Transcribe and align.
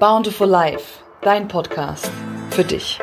Bountiful 0.00 0.48
Life, 0.48 1.02
dein 1.22 1.48
Podcast 1.48 2.10
für 2.50 2.64
dich. 2.64 2.98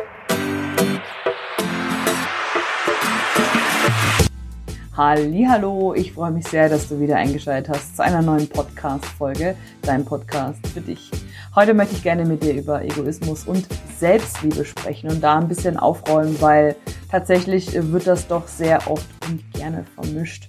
Hallo, 4.97 5.93
ich 5.93 6.13
freue 6.13 6.31
mich 6.31 6.47
sehr, 6.47 6.69
dass 6.69 6.87
du 6.87 7.01
wieder 7.01 7.17
eingeschaltet 7.17 7.75
hast 7.75 7.97
zu 7.97 8.03
einer 8.03 8.21
neuen 8.21 8.47
Podcast 8.47 9.05
Folge, 9.05 9.57
dein 9.81 10.05
Podcast 10.05 10.65
für 10.67 10.79
dich. 10.79 11.11
Heute 11.53 11.73
möchte 11.73 11.95
ich 11.95 12.03
gerne 12.03 12.25
mit 12.25 12.43
dir 12.43 12.53
über 12.53 12.81
Egoismus 12.81 13.45
und 13.45 13.67
Selbstliebe 13.97 14.63
sprechen 14.63 15.09
und 15.09 15.21
da 15.21 15.37
ein 15.37 15.49
bisschen 15.49 15.77
aufräumen, 15.77 16.39
weil 16.41 16.75
tatsächlich 17.11 17.73
wird 17.73 18.07
das 18.07 18.27
doch 18.27 18.47
sehr 18.47 18.89
oft 18.89 19.07
und 19.27 19.43
gerne 19.53 19.85
vermischt. 19.95 20.47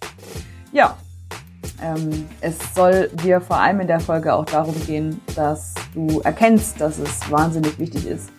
Ja, 0.72 0.96
ähm, 1.82 2.28
es 2.40 2.56
soll 2.74 3.08
dir 3.24 3.40
vor 3.40 3.58
allem 3.58 3.80
in 3.80 3.86
der 3.86 4.00
Folge 4.00 4.34
auch 4.34 4.44
darum 4.44 4.74
gehen, 4.86 5.20
dass 5.34 5.74
du 5.94 6.20
erkennst, 6.20 6.80
dass 6.80 6.98
es 6.98 7.30
wahnsinnig 7.30 7.78
wichtig 7.78 8.06
ist, 8.06 8.30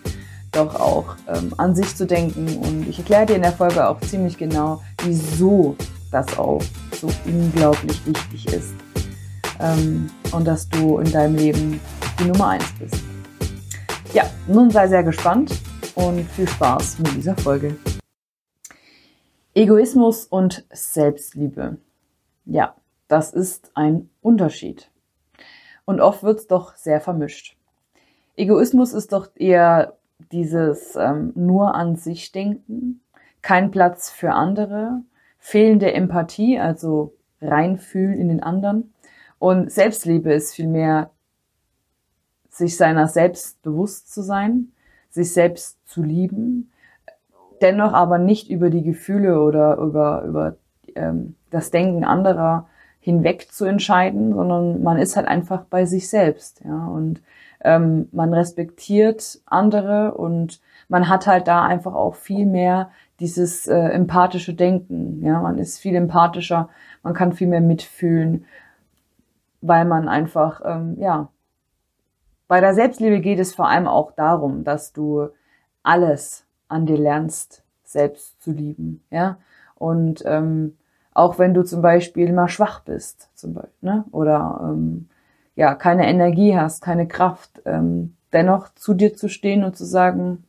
doch 0.52 0.76
auch 0.80 1.16
ähm, 1.28 1.54
an 1.58 1.76
sich 1.76 1.96
zu 1.96 2.06
denken. 2.06 2.58
Und 2.58 2.88
ich 2.90 3.00
erkläre 3.00 3.26
dir 3.26 3.36
in 3.36 3.42
der 3.42 3.52
Folge 3.52 3.88
auch 3.88 4.00
ziemlich 4.02 4.38
genau, 4.38 4.82
wieso 5.04 5.76
das 6.12 6.38
auch 6.38 6.62
so 6.92 7.10
unglaublich 7.26 8.06
wichtig 8.06 8.48
ist. 8.48 8.74
Ähm, 9.60 10.10
und 10.32 10.46
dass 10.46 10.70
du 10.70 11.00
in 11.00 11.12
deinem 11.12 11.36
Leben 11.36 11.80
die 12.20 12.26
Nummer 12.26 12.50
eins 12.50 12.72
bist. 12.80 13.04
Ja, 14.14 14.24
nun 14.48 14.72
sei 14.72 14.88
sehr 14.88 15.04
gespannt 15.04 15.52
und 15.96 16.30
viel 16.32 16.48
Spaß 16.48 17.00
mit 17.00 17.16
dieser 17.16 17.36
Folge. 17.38 17.76
Egoismus 19.54 20.26
und 20.26 20.66
Selbstliebe. 20.72 21.78
Ja, 22.46 22.76
das 23.08 23.32
ist 23.32 23.72
ein 23.76 24.10
Unterschied. 24.22 24.92
Und 25.86 26.02
oft 26.02 26.24
wird's 26.24 26.48
doch 26.48 26.76
sehr 26.76 27.00
vermischt. 27.00 27.56
Egoismus 28.36 28.94
ist 28.94 29.14
doch 29.14 29.30
eher 29.36 29.98
dieses 30.32 30.96
ähm, 30.96 31.32
nur 31.36 31.76
an 31.76 31.96
sich 31.96 32.32
denken, 32.32 33.02
kein 33.42 33.72
Platz 33.72 34.10
für 34.10 34.34
andere, 34.34 35.02
fehlende 35.40 35.94
Empathie, 35.94 36.60
also 36.60 37.14
reinfühlen 37.42 38.18
in 38.18 38.28
den 38.28 38.44
anderen. 38.44 38.94
Und 39.40 39.72
Selbstliebe 39.72 40.34
ist 40.34 40.56
vielmehr, 40.56 41.12
sich 42.50 42.76
seiner 42.76 43.08
selbst 43.08 43.62
bewusst 43.62 44.12
zu 44.12 44.22
sein, 44.22 44.72
sich 45.10 45.32
selbst 45.32 45.78
zu 45.88 46.02
lieben, 46.02 46.72
dennoch 47.62 47.94
aber 47.94 48.18
nicht 48.18 48.50
über 48.50 48.70
die 48.70 48.84
Gefühle 48.84 49.42
oder 49.42 49.78
über, 49.78 50.24
über 50.24 50.58
ähm, 50.96 51.36
das 51.52 51.72
Denken 51.72 52.04
anderer 52.04 52.68
hinweg 53.08 53.48
zu 53.50 53.64
entscheiden, 53.64 54.34
sondern 54.34 54.84
man 54.84 54.98
ist 54.98 55.16
halt 55.16 55.30
einfach 55.30 55.64
bei 55.64 55.86
sich 55.86 56.10
selbst, 56.10 56.62
ja, 56.66 56.88
und 56.88 57.22
ähm, 57.62 58.10
man 58.12 58.34
respektiert 58.34 59.40
andere 59.46 60.14
und 60.16 60.60
man 60.90 61.08
hat 61.08 61.26
halt 61.26 61.48
da 61.48 61.64
einfach 61.64 61.94
auch 61.94 62.16
viel 62.16 62.46
mehr 62.46 62.92
dieses 63.22 63.66
äh, 63.66 63.78
empathische 63.78 64.54
Denken, 64.54 65.24
ja, 65.24 65.40
man 65.42 65.58
ist 65.58 65.80
viel 65.80 65.96
empathischer, 65.96 66.68
man 67.02 67.14
kann 67.14 67.32
viel 67.32 67.48
mehr 67.48 67.62
mitfühlen, 67.62 68.44
weil 69.62 69.86
man 69.86 70.10
einfach, 70.10 70.60
ähm, 70.66 70.98
ja, 71.00 71.30
bei 72.50 72.60
der 72.60 72.74
Selbstliebe 72.74 73.22
geht 73.22 73.40
es 73.40 73.56
vor 73.56 73.70
allem 73.70 73.88
auch 73.88 74.12
darum, 74.12 74.66
dass 74.66 74.92
du 74.92 75.30
alles 75.82 76.46
an 76.68 76.86
dir 76.86 76.98
lernst, 76.98 77.64
selbst 77.86 78.42
zu 78.42 78.52
lieben, 78.52 79.02
ja, 79.12 79.38
und 79.76 80.24
ähm, 80.26 80.76
auch 81.18 81.40
wenn 81.40 81.56
du 81.56 81.64
zum 81.64 81.82
Beispiel 81.82 82.32
mal 82.32 82.48
schwach 82.48 82.82
bist, 82.82 83.30
zum 83.34 83.56
Beispiel, 83.56 83.74
ne? 83.82 84.06
oder 84.12 84.60
ähm, 84.64 85.08
ja, 85.56 85.74
keine 85.74 86.08
Energie 86.08 86.56
hast, 86.56 86.84
keine 86.84 87.08
Kraft, 87.08 87.62
ähm, 87.66 88.16
dennoch 88.34 88.70
zu 88.76 88.94
dir 88.94 89.16
zu 89.16 89.28
stehen 89.28 89.64
und 89.64 89.76
zu 89.76 89.84
sagen, 89.84 90.44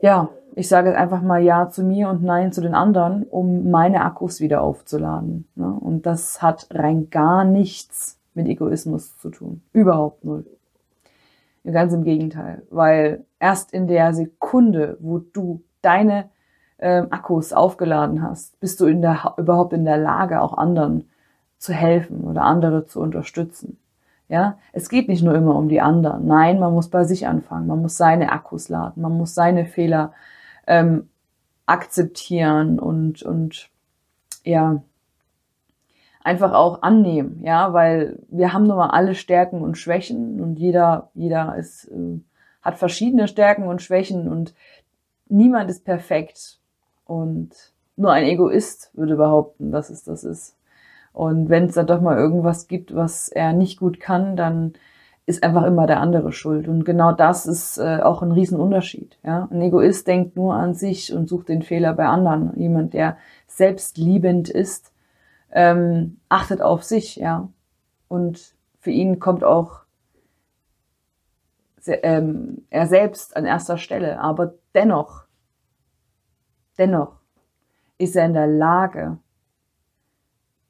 ja, 0.00 0.30
ich 0.54 0.68
sage 0.68 0.96
einfach 0.96 1.20
mal 1.20 1.42
Ja 1.42 1.68
zu 1.68 1.84
mir 1.84 2.08
und 2.08 2.22
Nein 2.22 2.50
zu 2.52 2.62
den 2.62 2.74
anderen, 2.74 3.24
um 3.24 3.70
meine 3.70 4.04
Akkus 4.04 4.40
wieder 4.40 4.62
aufzuladen. 4.62 5.46
Ne? 5.54 5.70
Und 5.70 6.06
das 6.06 6.40
hat 6.40 6.68
rein 6.72 7.10
gar 7.10 7.44
nichts 7.44 8.18
mit 8.32 8.48
Egoismus 8.48 9.18
zu 9.18 9.28
tun. 9.28 9.60
Überhaupt 9.74 10.24
null. 10.24 10.46
Ganz 11.64 11.92
im 11.92 12.04
Gegenteil. 12.04 12.62
Weil 12.70 13.26
erst 13.38 13.74
in 13.74 13.86
der 13.86 14.14
Sekunde, 14.14 14.96
wo 15.00 15.18
du 15.18 15.62
deine 15.82 16.30
ähm, 16.80 17.08
Akkus 17.10 17.52
aufgeladen 17.52 18.22
hast, 18.22 18.58
bist 18.60 18.80
du 18.80 18.86
in 18.86 19.02
der, 19.02 19.34
überhaupt 19.36 19.72
in 19.72 19.84
der 19.84 19.98
Lage, 19.98 20.40
auch 20.40 20.56
anderen 20.56 21.08
zu 21.58 21.72
helfen 21.72 22.24
oder 22.24 22.42
andere 22.42 22.86
zu 22.86 23.00
unterstützen. 23.00 23.78
Ja, 24.28 24.58
es 24.72 24.88
geht 24.88 25.08
nicht 25.08 25.22
nur 25.22 25.34
immer 25.34 25.56
um 25.56 25.68
die 25.68 25.80
anderen. 25.80 26.26
Nein, 26.26 26.60
man 26.60 26.72
muss 26.72 26.88
bei 26.88 27.04
sich 27.04 27.26
anfangen. 27.26 27.66
Man 27.66 27.82
muss 27.82 27.96
seine 27.96 28.30
Akkus 28.30 28.68
laden. 28.68 29.02
Man 29.02 29.16
muss 29.16 29.34
seine 29.34 29.66
Fehler 29.66 30.12
ähm, 30.66 31.08
akzeptieren 31.66 32.78
und 32.78 33.22
und 33.22 33.70
ja 34.44 34.82
einfach 36.22 36.52
auch 36.52 36.82
annehmen. 36.82 37.40
Ja, 37.44 37.72
weil 37.72 38.20
wir 38.28 38.52
haben 38.52 38.66
nun 38.66 38.76
mal 38.76 38.90
alle 38.90 39.14
Stärken 39.14 39.62
und 39.62 39.76
Schwächen 39.76 40.40
und 40.40 40.58
jeder 40.58 41.10
jeder 41.14 41.56
ist 41.56 41.88
äh, 41.88 42.20
hat 42.62 42.78
verschiedene 42.78 43.26
Stärken 43.26 43.64
und 43.64 43.82
Schwächen 43.82 44.28
und 44.28 44.54
niemand 45.28 45.70
ist 45.70 45.84
perfekt. 45.84 46.59
Und 47.10 47.72
nur 47.96 48.12
ein 48.12 48.22
Egoist 48.22 48.92
würde 48.94 49.16
behaupten, 49.16 49.72
dass 49.72 49.90
es 49.90 50.04
das 50.04 50.22
ist. 50.22 50.56
Und 51.12 51.48
wenn 51.48 51.64
es 51.64 51.74
dann 51.74 51.88
doch 51.88 52.00
mal 52.00 52.16
irgendwas 52.16 52.68
gibt, 52.68 52.94
was 52.94 53.28
er 53.28 53.52
nicht 53.52 53.80
gut 53.80 53.98
kann, 53.98 54.36
dann 54.36 54.74
ist 55.26 55.42
einfach 55.42 55.64
immer 55.64 55.88
der 55.88 55.98
andere 55.98 56.30
schuld. 56.30 56.68
Und 56.68 56.84
genau 56.84 57.10
das 57.10 57.46
ist 57.46 57.78
äh, 57.78 57.98
auch 58.00 58.22
ein 58.22 58.30
Riesenunterschied. 58.30 59.18
Ja? 59.24 59.48
Ein 59.50 59.60
Egoist 59.60 60.06
denkt 60.06 60.36
nur 60.36 60.54
an 60.54 60.74
sich 60.74 61.12
und 61.12 61.28
sucht 61.28 61.48
den 61.48 61.62
Fehler 61.62 61.94
bei 61.94 62.06
anderen. 62.06 62.56
Jemand, 62.56 62.94
der 62.94 63.16
selbstliebend 63.48 64.48
ist, 64.48 64.92
ähm, 65.50 66.18
achtet 66.28 66.62
auf 66.62 66.84
sich, 66.84 67.16
ja. 67.16 67.48
Und 68.06 68.54
für 68.78 68.92
ihn 68.92 69.18
kommt 69.18 69.42
auch 69.42 69.80
ähm, 71.86 72.62
er 72.70 72.86
selbst 72.86 73.36
an 73.36 73.46
erster 73.46 73.78
Stelle. 73.78 74.20
Aber 74.20 74.54
dennoch 74.74 75.24
Dennoch 76.78 77.12
ist 77.98 78.16
er 78.16 78.26
in 78.26 78.34
der 78.34 78.46
Lage, 78.46 79.18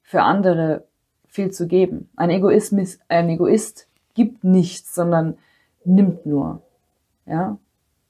für 0.02 0.22
andere 0.22 0.84
viel 1.28 1.50
zu 1.50 1.68
geben. 1.68 2.10
Ein, 2.16 2.30
Egoismus, 2.30 2.98
ein 3.08 3.28
Egoist 3.28 3.86
gibt 4.14 4.42
nichts, 4.42 4.94
sondern 4.94 5.36
nimmt 5.84 6.26
nur. 6.26 6.62
Ja, 7.26 7.58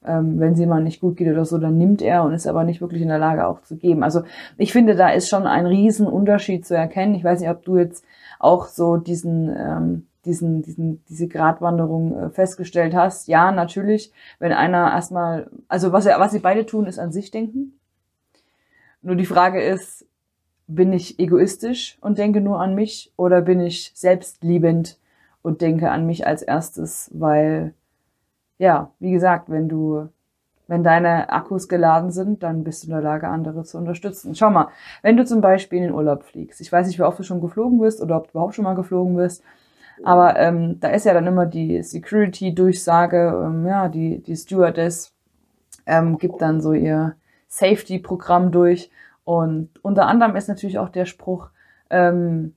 ähm, 0.03 0.41
wenn 0.41 0.55
sie 0.55 0.65
mal 0.65 0.83
nicht 0.83 1.01
gut 1.01 1.19
geht 1.19 1.29
oder 1.29 1.45
so, 1.45 1.59
dann 1.59 1.77
nimmt 1.77 2.01
er 2.01 2.25
und 2.25 2.33
ist 2.33 2.47
aber 2.47 2.65
nicht 2.65 2.81
wirklich 2.81 3.03
in 3.03 3.09
der 3.09 3.19
Lage 3.19 3.47
auch 3.47 3.61
zu 3.61 3.77
geben. 3.77 4.03
Also 4.03 4.23
ich 4.57 4.73
finde, 4.73 4.97
da 4.97 5.11
ist 5.11 5.29
schon 5.29 5.47
ein 5.47 5.67
Riesenunterschied 5.67 6.67
zu 6.67 6.75
erkennen. 6.75 7.15
Ich 7.15 7.25
weiß 7.25 7.41
nicht, 7.41 7.51
ob 7.51 7.63
du 7.65 7.77
jetzt 7.77 8.03
auch 8.39 8.67
so 8.67 8.97
diesen 8.97 9.55
ähm, 9.55 10.07
diesen, 10.25 10.63
diesen, 10.63 11.03
diese 11.09 11.29
Gratwanderung 11.29 12.17
äh, 12.17 12.31
festgestellt 12.31 12.95
hast. 12.95 13.29
Ja, 13.29 13.53
natürlich, 13.53 14.13
wenn 14.39 14.53
einer 14.53 14.93
erstmal, 14.93 15.51
also 15.69 15.93
was, 15.93 16.07
was 16.07 16.33
sie 16.33 16.41
beide 16.41 16.67
tun, 16.67 16.87
ist 16.87 16.99
an 16.99 17.13
sich 17.13 17.31
denken. 17.31 17.80
Nur 19.03 19.17
die 19.17 19.27
Frage 19.27 19.63
ist, 19.63 20.07
bin 20.67 20.93
ich 20.93 21.19
egoistisch 21.19 21.99
und 22.01 22.19
denke 22.19 22.41
nur 22.41 22.61
an 22.61 22.75
mich 22.75 23.13
oder 23.17 23.41
bin 23.41 23.61
ich 23.61 23.93
selbstliebend 23.95 24.99
und 25.43 25.63
denke 25.63 25.91
an 25.91 26.07
mich 26.07 26.27
als 26.27 26.43
erstes, 26.43 27.11
weil, 27.13 27.75
ja, 28.59 28.91
wie 29.01 29.11
gesagt, 29.11 29.51
wenn 29.51 29.69
du, 29.69 30.09
wenn 30.69 30.85
deine 30.85 31.31
Akkus 31.31 31.69
geladen 31.69 32.13
sind, 32.13 32.43
dann 32.43 32.63
bist 32.63 32.83
du 32.83 32.89
in 32.89 32.93
der 32.93 33.03
Lage, 33.03 33.27
andere 33.29 33.65
zu 33.65 33.79
unterstützen. 33.79 34.35
Schau 34.35 34.51
mal, 34.51 34.69
wenn 35.03 35.17
du 35.17 35.25
zum 35.25 35.41
Beispiel 35.41 35.79
in 35.79 35.85
den 35.87 35.95
Urlaub 35.95 36.23
fliegst, 36.23 36.61
ich 36.61 36.71
weiß 36.71 36.87
nicht, 36.87 36.99
wie 36.99 37.05
oft 37.05 37.19
du 37.19 37.25
schon 37.25 37.41
geflogen 37.41 37.81
bist 37.81 38.01
oder 38.01 38.17
ob 38.17 38.27
du 38.27 38.31
überhaupt 38.33 38.55
schon 38.55 38.65
mal 38.65 38.75
geflogen 38.75 39.17
bist, 39.17 39.43
aber 40.03 40.39
ähm, 40.39 40.79
da 40.81 40.89
ist 40.89 41.05
ja 41.05 41.15
dann 41.15 41.27
immer 41.27 41.47
die 41.47 41.83
Security-Durchsage, 41.83 43.45
ähm, 43.45 43.67
ja, 43.67 43.89
die, 43.89 44.23
die 44.23 44.37
Stewardess 44.37 45.13
ähm, 45.87 46.17
gibt 46.19 46.41
dann 46.41 46.61
so 46.61 46.73
ihr 46.73 47.17
Safety-Programm 47.51 48.51
durch. 48.51 48.91
Und 49.25 49.69
unter 49.83 50.07
anderem 50.07 50.35
ist 50.37 50.49
natürlich 50.49 50.79
auch 50.79 50.89
der 50.89 51.05
Spruch, 51.05 51.51
ähm, 51.91 52.55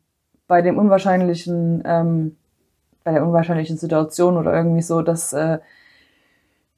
bei 0.47 0.61
dem 0.61 0.77
unwahrscheinlichen, 0.77 1.83
ähm, 1.85 2.37
bei 3.03 3.11
der 3.11 3.25
unwahrscheinlichen 3.25 3.77
Situation 3.77 4.37
oder 4.37 4.53
irgendwie 4.53 4.81
so, 4.81 5.01
dass 5.01 5.33
äh, 5.33 5.59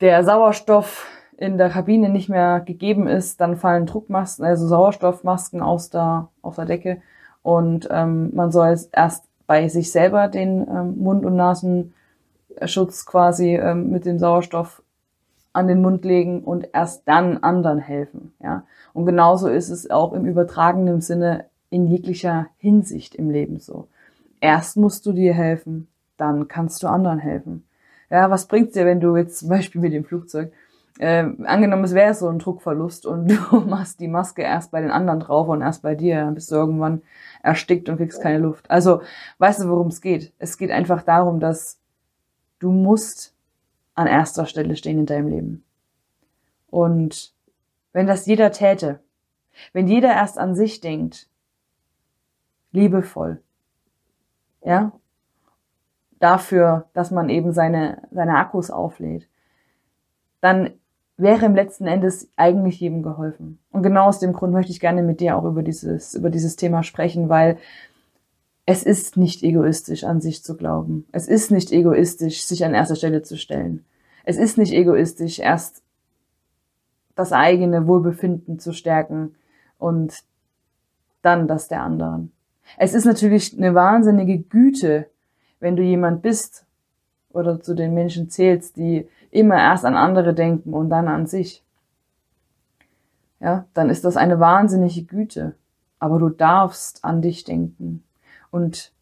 der 0.02 0.24
Sauerstoff 0.24 1.08
in 1.38 1.58
der 1.58 1.70
Kabine 1.70 2.10
nicht 2.10 2.30
mehr 2.30 2.62
gegeben 2.62 3.08
ist, 3.08 3.42
dann 3.42 3.58
fallen 3.58 3.86
Druckmasken, 3.86 4.46
also 4.46 4.68
Sauerstoffmasken 4.68 5.62
aus 5.62 5.90
der, 5.90 6.30
aus 6.42 6.56
der 6.56 6.66
Decke 6.66 7.02
und 7.46 7.88
ähm, 7.92 8.32
man 8.34 8.52
soll 8.52 8.76
erst 8.92 9.26
bei 9.46 9.68
sich 9.68 9.92
selber 9.92 10.30
den 10.30 10.68
ähm, 10.68 10.98
Mund- 10.98 11.26
und 11.26 11.36
Nasenschutz 11.36 13.06
quasi 13.06 13.56
ähm, 13.56 13.92
mit 13.92 14.06
dem 14.06 14.18
Sauerstoff 14.18 14.82
an 15.56 15.68
den 15.68 15.82
Mund 15.82 16.06
legen 16.06 16.44
und 16.44 16.70
erst 16.74 17.08
dann 17.08 17.38
anderen 17.38 17.80
helfen. 17.80 18.34
Ja? 18.42 18.66
Und 18.94 19.06
genauso 19.06 19.48
ist 19.48 19.70
es 19.70 19.90
auch 19.90 20.14
im 20.14 20.26
übertragenen 20.26 21.02
Sinne 21.02 21.46
in 21.70 21.88
jeglicher 21.88 22.48
Hinsicht 22.58 23.16
im 23.16 23.30
Leben 23.30 23.60
so. 23.60 23.88
Erst 24.40 24.78
musst 24.78 25.06
du 25.06 25.14
dir 25.14 25.34
helfen, 25.34 25.88
dann 26.18 26.48
kannst 26.48 26.84
du 26.84 26.88
anderen 26.88 27.20
helfen. 27.20 27.66
Ja, 28.10 28.30
was 28.30 28.48
bringt's 28.48 28.74
dir, 28.74 28.86
wenn 28.86 29.00
du 29.00 29.16
jetzt 29.18 29.40
zum 29.40 29.50
Beispiel 29.50 29.82
mit 29.82 29.94
dem 29.94 30.06
Flugzeug, 30.06 30.52
äh, 31.00 31.26
angenommen, 31.44 31.84
es 31.84 31.94
wäre 31.94 32.14
so 32.14 32.30
ein 32.30 32.40
Druckverlust 32.40 33.06
und 33.06 33.28
du 33.52 33.60
machst 33.62 34.00
die 34.00 34.08
Maske 34.08 34.44
erst 34.44 34.72
bei 34.72 34.82
den 34.82 34.92
anderen 34.92 35.20
drauf 35.20 35.48
und 35.48 35.62
erst 35.62 35.82
bei 35.82 35.96
dir, 35.96 36.18
dann 36.18 36.36
bist 36.36 36.52
du 36.52 36.56
irgendwann 36.56 37.02
erstickt 37.44 37.90
und 37.90 37.98
kriegst 37.98 38.22
keine 38.22 38.40
Luft. 38.40 38.70
Also, 38.70 39.02
weißt 39.40 39.62
du, 39.62 39.70
worum 39.70 39.88
es 39.88 40.02
geht? 40.02 40.34
Es 40.40 40.58
geht 40.58 40.72
einfach 40.72 41.02
darum, 41.02 41.40
dass 41.40 41.80
du 42.60 42.72
musst 42.72 43.35
an 43.96 44.08
erster 44.08 44.46
Stelle 44.46 44.76
stehen 44.76 45.00
in 45.00 45.06
deinem 45.06 45.30
Leben. 45.30 45.66
Und 46.70 47.34
wenn 47.94 48.08
das 48.08 48.26
jeder 48.26 48.52
täte, 48.52 49.00
wenn 49.74 49.88
jeder 49.88 50.10
erst 50.10 50.38
an 50.38 50.56
sich 50.56 50.82
denkt, 50.82 51.30
liebevoll, 52.72 53.42
ja, 54.62 54.92
dafür, 56.20 56.90
dass 56.94 57.12
man 57.12 57.30
eben 57.30 57.54
seine, 57.54 58.02
seine 58.12 58.38
Akkus 58.38 58.70
auflädt, 58.70 59.28
dann 60.42 60.74
wäre 61.18 61.46
im 61.46 61.56
letzten 61.56 61.88
Endes 61.88 62.30
eigentlich 62.36 62.80
jedem 62.80 63.02
geholfen. 63.02 63.60
Und 63.72 63.84
genau 63.84 64.08
aus 64.08 64.20
dem 64.20 64.34
Grund 64.34 64.52
möchte 64.52 64.72
ich 64.72 64.80
gerne 64.80 65.02
mit 65.02 65.22
dir 65.22 65.38
auch 65.38 65.46
über 65.46 65.64
dieses, 65.64 66.14
über 66.14 66.30
dieses 66.30 66.58
Thema 66.58 66.84
sprechen, 66.84 67.30
weil 67.30 67.58
es 68.66 68.84
ist 68.84 69.16
nicht 69.18 69.44
egoistisch, 69.44 70.04
an 70.04 70.22
sich 70.22 70.44
zu 70.44 70.58
glauben. 70.58 71.06
Es 71.12 71.28
ist 71.28 71.52
nicht 71.52 71.72
egoistisch, 71.72 72.46
sich 72.46 72.66
an 72.66 72.74
erster 72.74 72.96
Stelle 72.96 73.22
zu 73.22 73.38
stellen. 73.38 73.86
Es 74.24 74.38
ist 74.38 74.58
nicht 74.58 74.74
egoistisch, 74.74 75.40
erst 75.40 75.84
das 77.14 77.32
eigene 77.32 77.88
Wohlbefinden 77.88 78.60
zu 78.60 78.74
stärken 78.74 79.36
und 79.78 80.24
dann 81.22 81.48
das 81.48 81.68
der 81.68 81.84
anderen. 81.84 82.32
Es 82.78 82.94
ist 82.94 83.06
natürlich 83.06 83.56
eine 83.56 83.76
wahnsinnige 83.76 84.40
Güte, 84.40 85.08
wenn 85.60 85.76
du 85.76 85.84
jemand 85.84 86.24
bist 86.24 86.66
oder 87.30 87.62
zu 87.62 87.76
den 87.76 87.94
Menschen 87.94 88.30
zählst, 88.30 88.78
die 88.78 89.08
immer 89.30 89.58
erst 89.58 89.86
an 89.86 89.96
andere 89.96 90.34
denken 90.34 90.74
und 90.74 90.90
dann 90.90 91.08
an 91.08 91.28
sich. 91.28 91.64
Ja, 93.40 93.66
dann 93.74 93.90
ist 93.90 94.06
das 94.06 94.18
eine 94.18 94.40
wahnsinnige 94.40 95.04
Güte. 95.04 95.56
Aber 96.00 96.20
du 96.20 96.30
darfst 96.30 97.04
an 97.04 97.22
dich 97.22 97.44
denken. 97.44 98.05
Und 98.56 98.94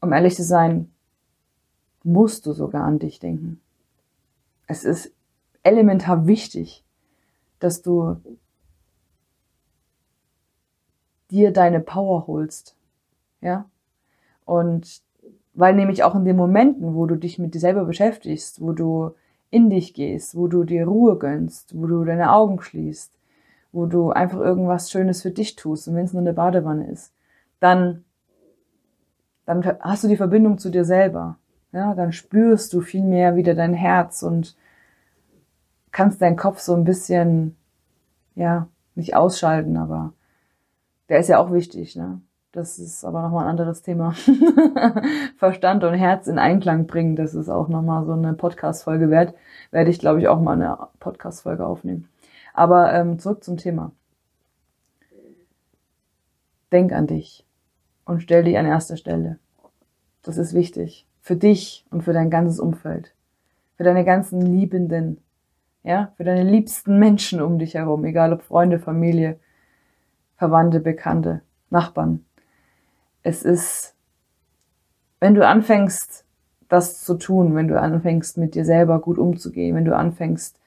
um 0.00 0.12
ehrlich 0.12 0.34
zu 0.34 0.42
sein, 0.42 0.90
musst 2.02 2.44
du 2.44 2.52
sogar 2.52 2.82
an 2.82 2.98
dich 2.98 3.20
denken. 3.20 3.60
Es 4.66 4.82
ist 4.82 5.12
elementar 5.62 6.26
wichtig, 6.26 6.84
dass 7.60 7.82
du 7.82 8.16
dir 11.30 11.52
deine 11.52 11.78
Power 11.78 12.26
holst. 12.26 12.74
Ja? 13.40 13.70
Und 14.44 15.00
weil 15.52 15.76
nämlich 15.76 16.02
auch 16.02 16.16
in 16.16 16.24
den 16.24 16.36
Momenten, 16.36 16.96
wo 16.96 17.06
du 17.06 17.14
dich 17.14 17.38
mit 17.38 17.54
dir 17.54 17.60
selber 17.60 17.84
beschäftigst, 17.84 18.60
wo 18.60 18.72
du 18.72 19.14
in 19.50 19.70
dich 19.70 19.94
gehst, 19.94 20.34
wo 20.34 20.48
du 20.48 20.64
dir 20.64 20.88
Ruhe 20.88 21.16
gönnst, 21.16 21.78
wo 21.78 21.86
du 21.86 22.02
deine 22.02 22.32
Augen 22.32 22.60
schließt, 22.60 23.16
wo 23.70 23.86
du 23.86 24.10
einfach 24.10 24.40
irgendwas 24.40 24.90
Schönes 24.90 25.22
für 25.22 25.30
dich 25.30 25.54
tust, 25.54 25.86
und 25.86 25.94
wenn 25.94 26.06
es 26.06 26.12
nur 26.12 26.22
eine 26.22 26.32
Badewanne 26.32 26.90
ist, 26.90 27.13
dann, 27.64 28.04
dann 29.46 29.64
hast 29.80 30.04
du 30.04 30.08
die 30.08 30.18
Verbindung 30.18 30.58
zu 30.58 30.68
dir 30.68 30.84
selber. 30.84 31.38
Ja, 31.72 31.94
dann 31.94 32.12
spürst 32.12 32.74
du 32.74 32.82
viel 32.82 33.02
mehr 33.02 33.36
wieder 33.36 33.54
dein 33.54 33.72
Herz 33.72 34.22
und 34.22 34.54
kannst 35.90 36.20
deinen 36.20 36.36
Kopf 36.36 36.60
so 36.60 36.74
ein 36.74 36.84
bisschen, 36.84 37.56
ja, 38.34 38.68
nicht 38.94 39.16
ausschalten, 39.16 39.78
aber 39.78 40.12
der 41.08 41.20
ist 41.20 41.28
ja 41.28 41.38
auch 41.38 41.52
wichtig, 41.52 41.96
ne? 41.96 42.20
Das 42.52 42.78
ist 42.78 43.02
aber 43.04 43.22
nochmal 43.22 43.44
ein 43.44 43.50
anderes 43.50 43.82
Thema. 43.82 44.14
Verstand 45.38 45.82
und 45.84 45.94
Herz 45.94 46.28
in 46.28 46.38
Einklang 46.38 46.86
bringen, 46.86 47.16
das 47.16 47.34
ist 47.34 47.48
auch 47.48 47.68
nochmal 47.68 48.04
so 48.04 48.12
eine 48.12 48.34
Podcast-Folge 48.34 49.10
wert. 49.10 49.34
Werde 49.70 49.90
ich, 49.90 49.98
glaube 49.98 50.20
ich, 50.20 50.28
auch 50.28 50.40
mal 50.40 50.52
eine 50.52 50.78
Podcast-Folge 51.00 51.66
aufnehmen. 51.66 52.08
Aber 52.52 52.92
ähm, 52.92 53.18
zurück 53.18 53.42
zum 53.42 53.56
Thema. 53.56 53.90
Denk 56.70 56.92
an 56.92 57.08
dich 57.08 57.43
und 58.04 58.22
stell 58.22 58.44
dich 58.44 58.58
an 58.58 58.66
erster 58.66 58.96
Stelle. 58.96 59.38
Das 60.22 60.36
ist 60.36 60.54
wichtig. 60.54 61.06
Für 61.20 61.36
dich 61.36 61.86
und 61.90 62.02
für 62.02 62.12
dein 62.12 62.30
ganzes 62.30 62.60
Umfeld. 62.60 63.14
Für 63.76 63.84
deine 63.84 64.04
ganzen 64.04 64.40
Liebenden. 64.40 65.18
Ja, 65.82 66.12
für 66.16 66.24
deine 66.24 66.48
liebsten 66.48 66.98
Menschen 66.98 67.40
um 67.42 67.58
dich 67.58 67.74
herum. 67.74 68.04
Egal 68.04 68.32
ob 68.32 68.42
Freunde, 68.42 68.78
Familie, 68.78 69.38
Verwandte, 70.36 70.80
Bekannte, 70.80 71.42
Nachbarn 71.70 72.24
es 73.24 73.42
ist, 73.42 73.96
wenn 75.18 75.34
du 75.34 75.44
anfängst, 75.44 76.24
das 76.68 77.02
zu 77.02 77.14
tun, 77.14 77.56
wenn 77.56 77.68
du 77.68 77.80
anfängst, 77.80 78.38
mit 78.38 78.54
dir 78.54 78.64
selber 78.64 79.00
gut 79.00 79.18
umzugehen, 79.18 79.74
wenn 79.74 79.84
du 79.84 79.96
anfängst, 79.96 80.60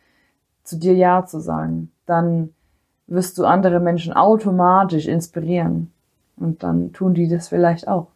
zu 0.63 0.77
dir 0.77 0.93
Ja 0.93 1.25
zu 1.25 1.39
sagen, 1.39 1.91
dann 2.05 2.53
wirst 3.05 3.37
du 3.37 3.45
andere 3.45 3.79
Menschen 3.79 4.11
automatisch 4.11 5.07
inspirieren. 5.07 5.93
Und 6.37 6.63
dann 6.63 6.93
tun 6.93 7.13
die 7.13 7.27
das 7.27 7.49
vielleicht 7.49 7.87
auch. 7.87 8.07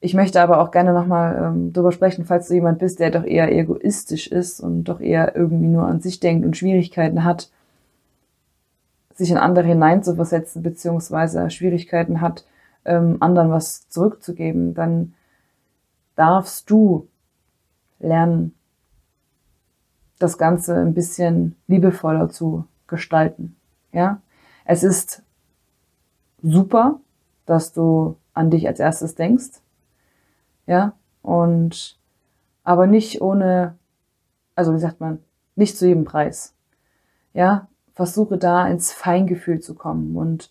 Ich 0.00 0.14
möchte 0.14 0.40
aber 0.40 0.60
auch 0.60 0.70
gerne 0.70 0.92
nochmal 0.92 1.36
ähm, 1.42 1.72
darüber 1.72 1.90
sprechen, 1.90 2.24
falls 2.24 2.48
du 2.48 2.54
jemand 2.54 2.78
bist, 2.78 3.00
der 3.00 3.10
doch 3.10 3.24
eher 3.24 3.52
egoistisch 3.52 4.28
ist 4.28 4.60
und 4.60 4.84
doch 4.84 5.00
eher 5.00 5.34
irgendwie 5.34 5.66
nur 5.66 5.86
an 5.86 6.00
sich 6.00 6.20
denkt 6.20 6.46
und 6.46 6.56
Schwierigkeiten 6.56 7.24
hat, 7.24 7.50
sich 9.14 9.32
in 9.32 9.38
andere 9.38 9.66
hineinzuversetzen, 9.66 10.62
beziehungsweise 10.62 11.50
Schwierigkeiten 11.50 12.20
hat, 12.20 12.44
ähm, 12.84 13.16
anderen 13.18 13.50
was 13.50 13.88
zurückzugeben, 13.88 14.74
dann 14.74 15.14
darfst 16.14 16.70
du 16.70 17.08
lernen, 17.98 18.54
das 20.20 20.38
Ganze 20.38 20.76
ein 20.76 20.94
bisschen 20.94 21.56
liebevoller 21.66 22.28
zu 22.28 22.64
gestalten. 22.86 23.56
Ja, 23.92 24.20
es 24.64 24.82
ist 24.82 25.22
super, 26.42 27.00
dass 27.46 27.72
du 27.72 28.16
an 28.34 28.50
dich 28.50 28.66
als 28.66 28.80
erstes 28.80 29.14
denkst. 29.14 29.60
Ja, 30.66 30.92
und 31.22 31.98
aber 32.62 32.86
nicht 32.86 33.22
ohne, 33.22 33.76
also 34.54 34.74
wie 34.74 34.78
sagt 34.78 35.00
man, 35.00 35.20
nicht 35.56 35.76
zu 35.76 35.86
jedem 35.86 36.04
Preis. 36.04 36.54
Ja, 37.32 37.68
versuche 37.94 38.38
da 38.38 38.68
ins 38.68 38.92
Feingefühl 38.92 39.60
zu 39.60 39.74
kommen 39.74 40.16
und 40.16 40.50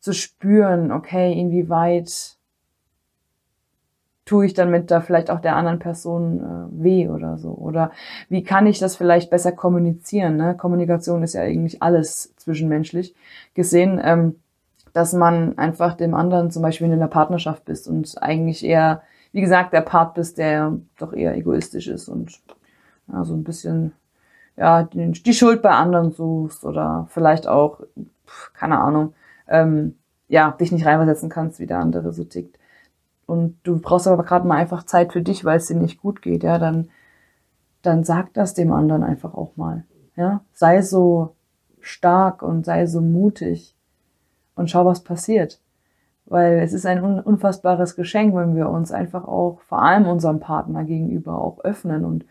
zu 0.00 0.12
spüren, 0.12 0.90
okay, 0.90 1.32
inwieweit 1.32 2.36
tue 4.24 4.46
ich 4.46 4.54
damit 4.54 4.90
da 4.90 5.00
vielleicht 5.00 5.30
auch 5.30 5.40
der 5.40 5.56
anderen 5.56 5.78
Person 5.78 6.40
äh, 6.40 6.82
weh 6.84 7.08
oder 7.08 7.38
so? 7.38 7.50
Oder 7.50 7.90
wie 8.28 8.42
kann 8.42 8.66
ich 8.66 8.78
das 8.78 8.96
vielleicht 8.96 9.30
besser 9.30 9.52
kommunizieren? 9.52 10.36
Ne? 10.36 10.56
Kommunikation 10.56 11.22
ist 11.22 11.34
ja 11.34 11.42
eigentlich 11.42 11.82
alles 11.82 12.34
zwischenmenschlich 12.36 13.14
gesehen, 13.54 14.00
ähm, 14.02 14.36
dass 14.92 15.12
man 15.12 15.56
einfach 15.58 15.94
dem 15.94 16.14
anderen 16.14 16.50
zum 16.50 16.62
Beispiel 16.62 16.86
in 16.86 16.92
einer 16.94 17.08
Partnerschaft 17.08 17.64
bist 17.64 17.88
und 17.88 18.20
eigentlich 18.22 18.64
eher, 18.64 19.02
wie 19.32 19.40
gesagt, 19.40 19.72
der 19.72 19.80
Part 19.80 20.14
bist, 20.14 20.38
der 20.38 20.78
doch 20.98 21.12
eher 21.12 21.36
egoistisch 21.36 21.88
ist 21.88 22.08
und 22.08 22.40
ja, 23.10 23.24
so 23.24 23.34
ein 23.34 23.44
bisschen 23.44 23.92
ja, 24.56 24.82
die, 24.82 25.34
Schuld 25.34 25.62
bei 25.62 25.70
anderen 25.70 26.12
suchst 26.12 26.64
oder 26.64 27.06
vielleicht 27.10 27.46
auch, 27.46 27.80
keine 28.54 28.78
Ahnung, 28.78 29.14
ähm, 29.48 29.96
ja, 30.28 30.50
dich 30.52 30.72
nicht 30.72 30.86
reinversetzen 30.86 31.28
kannst, 31.28 31.58
wie 31.58 31.66
der 31.66 31.78
andere 31.78 32.12
so 32.12 32.24
tickt. 32.24 32.58
Und 33.26 33.58
du 33.62 33.80
brauchst 33.80 34.06
aber 34.06 34.24
gerade 34.24 34.46
mal 34.46 34.56
einfach 34.56 34.84
Zeit 34.84 35.12
für 35.12 35.22
dich, 35.22 35.44
weil 35.44 35.56
es 35.56 35.66
dir 35.66 35.76
nicht 35.76 36.00
gut 36.00 36.22
geht, 36.22 36.42
ja, 36.42 36.58
dann, 36.58 36.88
dann 37.82 38.04
sag 38.04 38.34
das 38.34 38.54
dem 38.54 38.72
anderen 38.72 39.02
einfach 39.02 39.34
auch 39.34 39.56
mal. 39.56 39.84
Ja, 40.16 40.44
sei 40.52 40.82
so 40.82 41.34
stark 41.80 42.42
und 42.42 42.66
sei 42.66 42.86
so 42.86 43.00
mutig 43.00 43.71
und 44.54 44.70
schau, 44.70 44.84
was 44.84 45.00
passiert. 45.00 45.60
Weil 46.26 46.60
es 46.60 46.72
ist 46.72 46.86
ein 46.86 47.02
unfassbares 47.02 47.96
Geschenk, 47.96 48.34
wenn 48.34 48.54
wir 48.54 48.68
uns 48.68 48.92
einfach 48.92 49.26
auch 49.26 49.60
vor 49.62 49.82
allem 49.82 50.06
unserem 50.06 50.40
Partner 50.40 50.84
gegenüber 50.84 51.38
auch 51.38 51.60
öffnen 51.64 52.04
und 52.04 52.24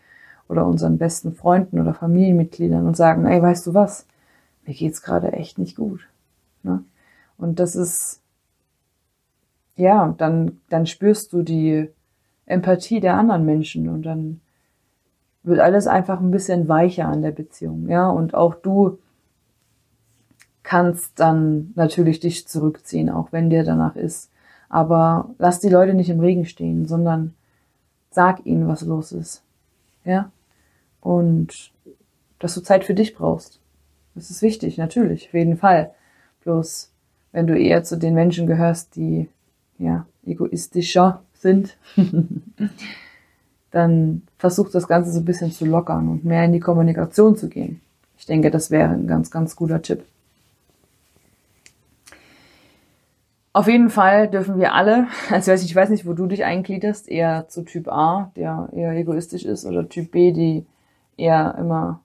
oder 0.48 0.66
unseren 0.66 0.98
besten 0.98 1.32
Freunden 1.32 1.80
oder 1.80 1.94
Familienmitgliedern 1.94 2.86
und 2.86 2.96
sagen, 2.96 3.26
ey, 3.26 3.40
weißt 3.40 3.66
du 3.66 3.74
was, 3.74 4.06
mir 4.66 4.74
geht's 4.74 5.02
gerade 5.02 5.32
echt 5.32 5.58
nicht 5.58 5.76
gut. 5.76 6.08
Ne? 6.62 6.84
Und 7.38 7.58
das 7.58 7.74
ist, 7.74 8.20
ja, 9.76 10.14
dann, 10.18 10.60
dann 10.68 10.86
spürst 10.86 11.32
du 11.32 11.42
die 11.42 11.88
Empathie 12.46 13.00
der 13.00 13.16
anderen 13.16 13.46
Menschen 13.46 13.88
und 13.88 14.02
dann 14.02 14.40
wird 15.42 15.58
alles 15.58 15.86
einfach 15.86 16.20
ein 16.20 16.30
bisschen 16.30 16.68
weicher 16.68 17.08
an 17.08 17.22
der 17.22 17.32
Beziehung, 17.32 17.88
ja, 17.88 18.08
und 18.08 18.34
auch 18.34 18.54
du 18.54 18.98
kannst 20.72 21.20
dann 21.20 21.72
natürlich 21.74 22.18
dich 22.18 22.48
zurückziehen, 22.48 23.10
auch 23.10 23.30
wenn 23.30 23.50
dir 23.50 23.62
danach 23.62 23.94
ist. 23.94 24.30
Aber 24.70 25.28
lass 25.36 25.60
die 25.60 25.68
Leute 25.68 25.92
nicht 25.92 26.08
im 26.08 26.20
Regen 26.20 26.46
stehen, 26.46 26.86
sondern 26.86 27.34
sag 28.10 28.46
ihnen, 28.46 28.68
was 28.68 28.80
los 28.80 29.12
ist. 29.12 29.42
Ja? 30.06 30.32
Und 31.02 31.72
dass 32.38 32.54
du 32.54 32.62
Zeit 32.62 32.84
für 32.84 32.94
dich 32.94 33.14
brauchst. 33.14 33.60
Das 34.14 34.30
ist 34.30 34.40
wichtig, 34.40 34.78
natürlich, 34.78 35.26
auf 35.26 35.34
jeden 35.34 35.58
Fall. 35.58 35.90
Bloß, 36.42 36.90
wenn 37.32 37.46
du 37.46 37.58
eher 37.58 37.84
zu 37.84 37.98
den 37.98 38.14
Menschen 38.14 38.46
gehörst, 38.46 38.96
die, 38.96 39.28
ja, 39.76 40.06
egoistischer 40.24 41.22
sind, 41.34 41.76
dann 43.70 44.22
versucht 44.38 44.74
das 44.74 44.88
Ganze 44.88 45.12
so 45.12 45.18
ein 45.18 45.26
bisschen 45.26 45.52
zu 45.52 45.66
lockern 45.66 46.08
und 46.08 46.24
mehr 46.24 46.46
in 46.46 46.52
die 46.52 46.60
Kommunikation 46.60 47.36
zu 47.36 47.50
gehen. 47.50 47.82
Ich 48.16 48.24
denke, 48.24 48.50
das 48.50 48.70
wäre 48.70 48.88
ein 48.88 49.06
ganz, 49.06 49.30
ganz 49.30 49.54
guter 49.54 49.82
Tipp. 49.82 50.02
Auf 53.54 53.68
jeden 53.68 53.90
Fall 53.90 54.28
dürfen 54.28 54.58
wir 54.58 54.72
alle, 54.74 55.08
also 55.30 55.52
ich 55.52 55.74
weiß 55.74 55.90
nicht, 55.90 56.06
wo 56.06 56.14
du 56.14 56.26
dich 56.26 56.44
eingliederst, 56.44 57.08
eher 57.08 57.48
zu 57.48 57.62
Typ 57.62 57.88
A, 57.88 58.30
der 58.36 58.68
eher 58.72 58.92
egoistisch 58.92 59.44
ist, 59.44 59.66
oder 59.66 59.88
Typ 59.88 60.12
B, 60.12 60.32
die 60.32 60.66
eher 61.16 61.54
immer 61.58 62.00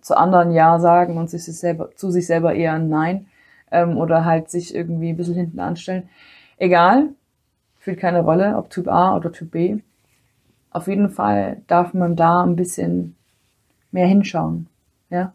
zu 0.00 0.16
anderen 0.16 0.52
Ja 0.52 0.78
sagen 0.78 1.18
und 1.18 1.28
sich 1.28 1.44
selber, 1.44 1.90
zu 1.96 2.10
sich 2.10 2.26
selber 2.26 2.54
eher 2.54 2.74
ein 2.74 2.88
Nein 2.88 3.26
ähm, 3.70 3.98
oder 3.98 4.24
halt 4.24 4.50
sich 4.50 4.74
irgendwie 4.74 5.10
ein 5.10 5.16
bisschen 5.16 5.34
hinten 5.34 5.60
anstellen. 5.60 6.08
Egal, 6.56 7.10
spielt 7.80 8.00
keine 8.00 8.22
Rolle, 8.22 8.56
ob 8.56 8.70
Typ 8.70 8.88
A 8.88 9.16
oder 9.16 9.32
Typ 9.32 9.50
B. 9.50 9.78
Auf 10.70 10.86
jeden 10.88 11.10
Fall 11.10 11.62
darf 11.66 11.92
man 11.92 12.16
da 12.16 12.42
ein 12.42 12.56
bisschen 12.56 13.16
mehr 13.92 14.06
hinschauen, 14.06 14.68
ja, 15.10 15.32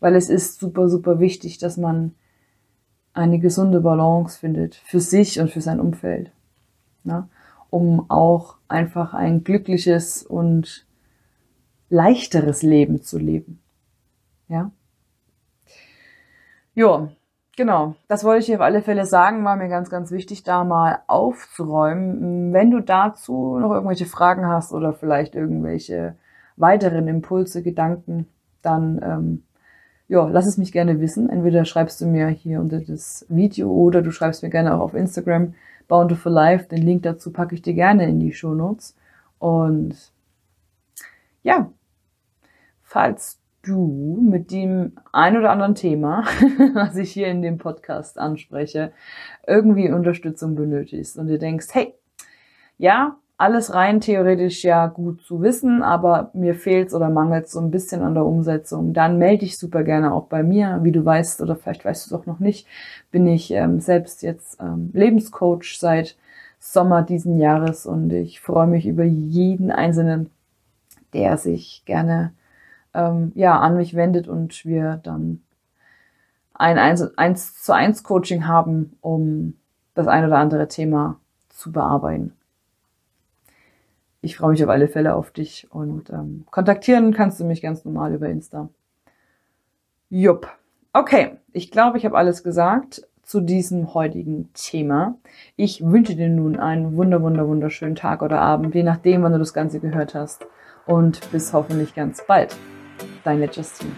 weil 0.00 0.14
es 0.14 0.30
ist 0.30 0.60
super, 0.60 0.88
super 0.88 1.20
wichtig, 1.20 1.58
dass 1.58 1.76
man 1.76 2.14
eine 3.14 3.38
gesunde 3.38 3.80
Balance 3.80 4.38
findet 4.38 4.74
für 4.74 5.00
sich 5.00 5.40
und 5.40 5.50
für 5.50 5.60
sein 5.60 5.80
Umfeld, 5.80 6.32
ne? 7.04 7.28
um 7.70 8.10
auch 8.10 8.56
einfach 8.68 9.14
ein 9.14 9.44
glückliches 9.44 10.22
und 10.22 10.86
leichteres 11.88 12.62
Leben 12.62 13.02
zu 13.02 13.18
leben. 13.18 13.60
Ja. 14.48 14.72
Jo, 16.74 17.08
genau. 17.56 17.94
Das 18.08 18.24
wollte 18.24 18.44
ich 18.44 18.54
auf 18.54 18.60
alle 18.60 18.82
Fälle 18.82 19.06
sagen, 19.06 19.44
war 19.44 19.56
mir 19.56 19.68
ganz, 19.68 19.90
ganz 19.90 20.10
wichtig, 20.10 20.42
da 20.42 20.64
mal 20.64 21.00
aufzuräumen. 21.06 22.52
Wenn 22.52 22.72
du 22.72 22.80
dazu 22.80 23.58
noch 23.58 23.70
irgendwelche 23.70 24.06
Fragen 24.06 24.46
hast 24.46 24.72
oder 24.72 24.92
vielleicht 24.92 25.36
irgendwelche 25.36 26.16
weiteren 26.56 27.06
Impulse, 27.06 27.62
Gedanken, 27.62 28.26
dann 28.62 29.00
ähm, 29.02 29.42
ja, 30.08 30.28
lass 30.28 30.46
es 30.46 30.58
mich 30.58 30.72
gerne 30.72 31.00
wissen. 31.00 31.28
Entweder 31.30 31.64
schreibst 31.64 32.00
du 32.00 32.06
mir 32.06 32.28
hier 32.28 32.60
unter 32.60 32.80
das 32.80 33.24
Video 33.28 33.70
oder 33.70 34.02
du 34.02 34.10
schreibst 34.10 34.42
mir 34.42 34.50
gerne 34.50 34.74
auch 34.74 34.80
auf 34.80 34.94
Instagram 34.94 35.54
Bountiful 35.88 36.32
Life. 36.32 36.68
Den 36.68 36.82
Link 36.82 37.02
dazu 37.02 37.32
packe 37.32 37.54
ich 37.54 37.62
dir 37.62 37.74
gerne 37.74 38.08
in 38.08 38.20
die 38.20 38.32
Show 38.32 38.54
Notes. 38.54 38.96
Und 39.38 40.12
ja, 41.42 41.70
falls 42.82 43.40
du 43.62 44.18
mit 44.22 44.50
dem 44.50 44.92
ein 45.12 45.36
oder 45.36 45.50
anderen 45.50 45.74
Thema, 45.74 46.24
was 46.74 46.96
ich 46.96 47.12
hier 47.12 47.28
in 47.28 47.42
dem 47.42 47.58
Podcast 47.58 48.18
anspreche, 48.18 48.92
irgendwie 49.46 49.90
Unterstützung 49.90 50.54
benötigst 50.54 51.18
und 51.18 51.28
dir 51.28 51.38
denkst, 51.38 51.68
hey, 51.72 51.94
ja, 52.76 53.16
alles 53.36 53.74
rein 53.74 54.00
theoretisch 54.00 54.62
ja 54.62 54.86
gut 54.86 55.22
zu 55.22 55.42
wissen, 55.42 55.82
aber 55.82 56.30
mir 56.34 56.54
fehlt's 56.54 56.94
oder 56.94 57.10
mangelt's 57.10 57.52
so 57.52 57.60
ein 57.60 57.70
bisschen 57.70 58.02
an 58.02 58.14
der 58.14 58.24
Umsetzung, 58.24 58.92
dann 58.92 59.18
melde 59.18 59.40
dich 59.40 59.58
super 59.58 59.82
gerne 59.82 60.14
auch 60.14 60.26
bei 60.26 60.42
mir. 60.42 60.80
Wie 60.82 60.92
du 60.92 61.04
weißt 61.04 61.40
oder 61.42 61.56
vielleicht 61.56 61.84
weißt 61.84 62.10
du 62.10 62.14
es 62.14 62.20
auch 62.20 62.26
noch 62.26 62.38
nicht, 62.38 62.66
bin 63.10 63.26
ich 63.26 63.50
ähm, 63.50 63.80
selbst 63.80 64.22
jetzt 64.22 64.60
ähm, 64.60 64.90
Lebenscoach 64.92 65.78
seit 65.78 66.16
Sommer 66.60 67.02
diesen 67.02 67.38
Jahres 67.38 67.86
und 67.86 68.12
ich 68.12 68.40
freue 68.40 68.66
mich 68.66 68.86
über 68.86 69.04
jeden 69.04 69.70
einzelnen, 69.70 70.30
der 71.12 71.36
sich 71.36 71.82
gerne 71.84 72.32
ähm, 72.94 73.32
ja 73.34 73.58
an 73.58 73.76
mich 73.76 73.94
wendet 73.94 74.28
und 74.28 74.64
wir 74.64 75.00
dann 75.02 75.42
ein 76.54 76.78
1 76.78 77.62
zu 77.62 77.74
1 77.74 78.04
Coaching 78.04 78.46
haben, 78.46 78.96
um 79.00 79.54
das 79.94 80.06
ein 80.06 80.24
oder 80.24 80.38
andere 80.38 80.68
Thema 80.68 81.16
zu 81.48 81.72
bearbeiten 81.72 82.32
ich 84.24 84.36
freue 84.36 84.52
mich 84.52 84.64
auf 84.64 84.70
alle 84.70 84.88
Fälle 84.88 85.14
auf 85.14 85.30
dich 85.30 85.68
und 85.70 86.10
ähm, 86.10 86.44
kontaktieren 86.50 87.12
kannst 87.12 87.38
du 87.40 87.44
mich 87.44 87.62
ganz 87.62 87.84
normal 87.84 88.14
über 88.14 88.28
Insta. 88.28 88.68
Jupp. 90.08 90.48
Okay, 90.92 91.38
ich 91.52 91.70
glaube, 91.70 91.98
ich 91.98 92.04
habe 92.04 92.16
alles 92.16 92.42
gesagt 92.42 93.06
zu 93.22 93.40
diesem 93.40 93.94
heutigen 93.94 94.50
Thema. 94.54 95.16
Ich 95.56 95.84
wünsche 95.84 96.14
dir 96.14 96.28
nun 96.28 96.58
einen 96.58 96.96
wunder, 96.96 97.22
wunder, 97.22 97.48
wunderschönen 97.48 97.96
Tag 97.96 98.22
oder 98.22 98.40
Abend, 98.40 98.74
je 98.74 98.82
nachdem, 98.82 99.22
wann 99.22 99.32
du 99.32 99.38
das 99.38 99.54
Ganze 99.54 99.80
gehört 99.80 100.14
hast. 100.14 100.46
Und 100.86 101.30
bis 101.32 101.52
hoffentlich 101.52 101.94
ganz 101.94 102.24
bald. 102.26 102.54
Deine 103.24 103.46
Justine. 103.46 103.92